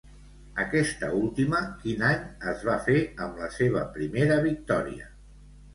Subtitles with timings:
[0.61, 5.17] Aquesta última, quin any es va fer amb la seva primera victòria?